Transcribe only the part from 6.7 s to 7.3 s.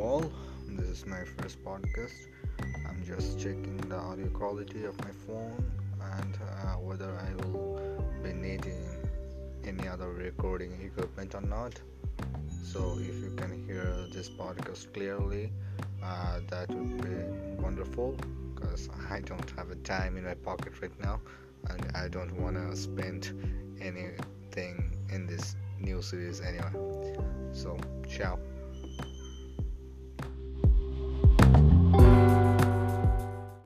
whether